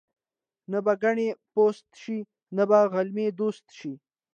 نه 0.71 0.79
به 0.85 0.93
کاڼې 1.01 1.27
پوست 1.53 1.87
شي، 2.01 2.19
نه 2.55 2.63
به 2.69 2.79
غلیم 2.93 3.17
دوست 3.39 3.65
شي. 3.79 3.93